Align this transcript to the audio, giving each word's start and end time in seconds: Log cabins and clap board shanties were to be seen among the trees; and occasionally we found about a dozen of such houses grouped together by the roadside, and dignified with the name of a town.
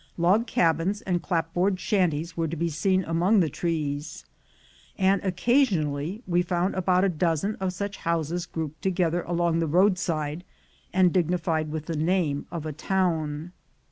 Log 0.17 0.47
cabins 0.47 1.03
and 1.03 1.21
clap 1.21 1.53
board 1.53 1.79
shanties 1.79 2.35
were 2.35 2.47
to 2.47 2.55
be 2.55 2.69
seen 2.69 3.03
among 3.03 3.39
the 3.39 3.51
trees; 3.51 4.25
and 4.97 5.23
occasionally 5.23 6.23
we 6.25 6.41
found 6.41 6.73
about 6.73 7.03
a 7.03 7.07
dozen 7.09 7.55
of 7.57 7.71
such 7.71 7.97
houses 7.97 8.47
grouped 8.47 8.81
together 8.81 9.21
by 9.27 9.51
the 9.59 9.67
roadside, 9.67 10.43
and 10.91 11.13
dignified 11.13 11.69
with 11.69 11.85
the 11.85 11.95
name 11.95 12.47
of 12.49 12.65
a 12.65 12.73
town. 12.73 13.51